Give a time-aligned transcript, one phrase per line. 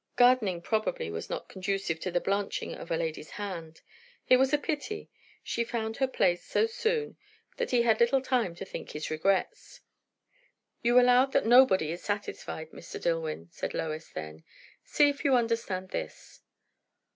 [0.15, 3.81] Gardening probably was not conducive to the blanching of a lady's hand.
[4.27, 5.11] It was a pity.
[5.43, 7.17] She found her place so soon
[7.57, 9.81] that he had little time to think his regrets.
[10.81, 12.99] "You allowed that nobody is satisfied, Mr.
[12.99, 14.43] Dillwyn," said Lois then.
[14.83, 16.41] "See if you understand this."